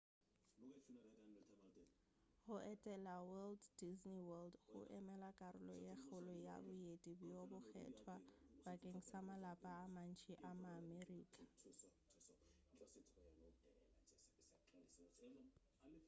go 2.45 2.55
etela 2.71 3.15
walt 3.31 3.63
disney 3.79 4.19
world 4.27 4.53
go 4.71 4.79
emela 4.97 5.29
karolo 5.39 5.75
ye 5.85 5.93
kgolo 6.01 6.33
ya 6.47 6.55
boeti 6.69 7.11
bjo 7.19 7.41
bokgethwa 7.51 8.15
bakeng 8.63 8.99
sa 9.09 9.19
malapa 9.27 9.69
a 9.83 9.85
mantši 9.95 10.33
a 10.49 10.51
ma-america 10.61 11.37